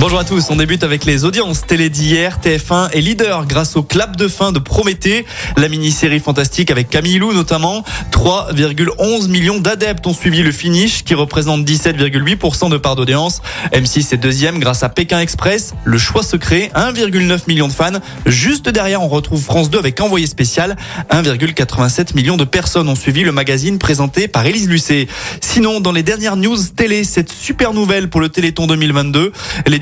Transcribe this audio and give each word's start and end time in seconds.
Bonjour 0.00 0.20
à 0.20 0.24
tous, 0.24 0.46
on 0.50 0.54
débute 0.54 0.84
avec 0.84 1.04
les 1.04 1.24
audiences 1.24 1.66
télé 1.66 1.90
d'hier. 1.90 2.38
TF1 2.40 2.90
est 2.92 3.00
leader 3.00 3.46
grâce 3.46 3.74
au 3.74 3.82
clap 3.82 4.14
de 4.14 4.28
fin 4.28 4.52
de 4.52 4.60
Prométhée, 4.60 5.26
la 5.56 5.68
mini-série 5.68 6.20
fantastique 6.20 6.70
avec 6.70 6.88
Camille 6.88 7.18
Lou 7.18 7.32
notamment. 7.32 7.82
3,11 8.12 9.28
millions 9.28 9.58
d'adeptes 9.58 10.06
ont 10.06 10.14
suivi 10.14 10.44
le 10.44 10.52
finish 10.52 11.02
qui 11.02 11.14
représente 11.14 11.64
17,8% 11.64 12.70
de 12.70 12.76
part 12.76 12.94
d'audience. 12.94 13.42
M6 13.72 14.14
est 14.14 14.18
deuxième 14.18 14.60
grâce 14.60 14.84
à 14.84 14.88
Pékin 14.88 15.18
Express, 15.18 15.74
le 15.82 15.98
choix 15.98 16.22
secret, 16.22 16.70
1,9 16.76 17.48
million 17.48 17.66
de 17.66 17.72
fans. 17.72 17.98
Juste 18.24 18.68
derrière, 18.68 19.02
on 19.02 19.08
retrouve 19.08 19.42
France 19.42 19.68
2 19.68 19.80
avec 19.80 20.00
Envoyé 20.00 20.28
spécial. 20.28 20.76
1,87 21.10 22.14
millions 22.14 22.36
de 22.36 22.44
personnes 22.44 22.88
ont 22.88 22.94
suivi 22.94 23.22
le 23.22 23.32
magazine 23.32 23.78
présenté 23.78 24.28
par 24.28 24.46
Élise 24.46 24.68
Lucet. 24.68 25.08
Sinon, 25.40 25.80
dans 25.80 25.92
les 25.92 26.04
dernières 26.04 26.36
news 26.36 26.56
télé, 26.76 27.02
cette 27.02 27.32
super 27.32 27.74
nouvelle 27.74 28.08
pour 28.08 28.20
le 28.20 28.28
Téléthon 28.28 28.68
2022, 28.68 29.32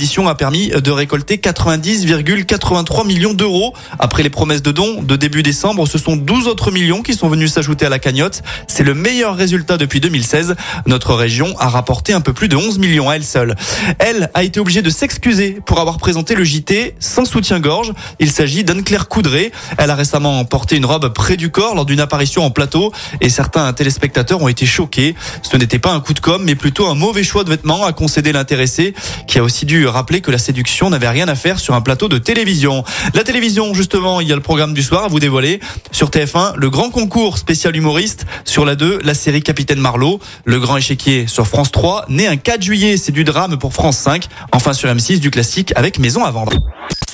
l'édition 0.06 0.28
a 0.28 0.37
permis 0.37 0.69
de 0.69 0.91
récolter 0.92 1.38
90,83 1.38 3.05
millions 3.09 3.34
d'euros. 3.34 3.74
Après 3.98 4.23
les 4.23 4.30
promesses 4.30 4.62
de 4.62 4.70
dons 4.70 5.02
de 5.02 5.16
début 5.16 5.42
décembre, 5.42 5.84
ce 5.88 5.98
sont 5.98 6.15
12 6.15 6.46
autres 6.46 6.70
millions 6.70 7.02
qui 7.02 7.12
sont 7.12 7.29
venus 7.29 7.55
s'ajouter 7.55 7.87
à 7.87 7.88
la 7.88 7.98
cagnotte. 7.98 8.45
C'est 8.69 8.84
le 8.84 8.95
meilleur 8.95 9.34
résultat 9.34 9.79
depuis 9.79 9.98
2016. 9.98 10.55
Notre 10.87 11.12
région 11.15 11.56
a 11.59 11.69
rapporté 11.69 12.12
un 12.12 12.20
peu 12.20 12.32
plus 12.32 12.46
de 12.46 12.55
11 12.55 12.79
millions 12.79 13.10
à 13.10 13.16
elle 13.16 13.24
seule. 13.24 13.56
Elle 13.98 14.30
a 14.32 14.45
été 14.45 14.60
obligée 14.60 14.80
de 14.80 14.91
s'excuser 14.91 15.59
pour 15.66 15.80
avoir 15.80 15.96
présenté 15.96 16.37
le 16.37 16.45
JT 16.45 16.95
sans 17.01 17.24
soutien-gorge. 17.24 17.93
Il 18.20 18.30
s'agit 18.30 18.62
d'Anne-Claire 18.62 19.09
Coudray. 19.09 19.51
Elle 19.77 19.91
a 19.91 19.96
récemment 19.96 20.45
porté 20.45 20.77
une 20.77 20.87
robe 20.87 21.12
près 21.12 21.37
du 21.37 21.51
corps 21.51 21.74
lors 21.74 21.84
d'une 21.84 21.98
apparition 21.98 22.45
en 22.45 22.52
plateau 22.52 22.93
et 23.20 23.29
certains 23.29 23.73
téléspectateurs 23.73 24.41
ont 24.41 24.46
été 24.46 24.66
choqués. 24.66 25.16
Ce 25.43 25.57
n'était 25.57 25.80
pas 25.80 25.91
un 25.91 25.98
coup 25.98 26.15
de 26.15 26.20
com, 26.20 26.41
mais 26.45 26.54
plutôt 26.54 26.87
un 26.87 26.95
mauvais 26.95 27.24
choix 27.24 27.43
de 27.43 27.51
vêtements, 27.51 27.84
a 27.84 27.93
concédé 27.93 28.30
l'intéressé, 28.30 28.95
qui 29.26 29.41
a 29.41 29.43
aussi 29.43 29.66
dû 29.66 29.88
rappeler 29.97 30.21
que 30.21 30.30
la 30.30 30.39
séduction 30.39 30.91
n'avait 30.91 31.09
rien 31.09 31.27
à 31.29 31.35
faire 31.35 31.59
sur 31.59 31.75
un 31.75 31.80
plateau 31.80 32.09
de 32.09 32.19
télévision. 32.19 32.85
La 33.15 33.25
télévision, 33.25 33.75
justement, 33.75 34.21
il 34.21 34.29
y 34.29 34.33
a 34.33 34.35
le 34.35 34.43
programme 34.43 34.75
du 34.75 34.83
soir 34.83 35.05
à 35.05 35.09
vous 35.09 35.19
dévoiler. 35.19 35.61
Sur 35.91 36.11
TF1, 36.11 36.55
le 36.57 36.71
grand 36.71 36.91
concours 36.91 37.38
spécial 37.38 37.75
humoriste. 37.75 38.27
Sur 38.45 38.65
la 38.65 38.77
2, 38.77 39.01
la 39.03 39.15
série 39.15 39.43
Capitaine 39.43 39.80
Marlowe. 39.80 40.21
Le 40.45 40.61
grand 40.61 40.77
échiquier 40.77 41.27
sur 41.27 41.47
France 41.47 41.73
3. 41.73 42.07
Né 42.09 42.27
un 42.27 42.37
4 42.37 42.63
juillet, 42.63 42.97
c'est 42.97 43.13
du 43.13 43.25
drame 43.25 43.59
pour 43.59 43.73
France 43.73 43.97
5. 43.99 44.27
Enfin 44.53 44.73
sur 44.73 44.88
M6, 44.88 45.19
du 45.19 45.30
classique 45.30 45.73
avec 45.77 45.99
Maison 45.99 46.25
à 46.25 46.31
vendre. 46.31 46.53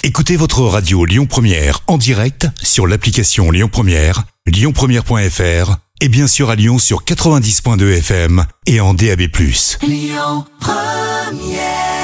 Écoutez 0.05 0.36
votre 0.36 0.62
radio 0.62 1.05
Lyon 1.05 1.27
Première 1.27 1.80
en 1.86 1.96
direct 1.96 2.48
sur 2.61 2.89
l'application 2.89 3.52
Lyon 3.52 3.69
Première, 3.70 4.24
lyonpremière.fr 4.46 5.77
et 6.00 6.08
bien 6.08 6.27
sûr 6.27 6.50
à 6.50 6.56
Lyon 6.56 6.80
sur 6.80 7.05
90.2 7.05 7.98
FM 7.98 8.44
et 8.67 8.80
en 8.80 8.94
DAB+. 8.94 9.20
Lyon 9.83 10.44
Première 10.58 12.02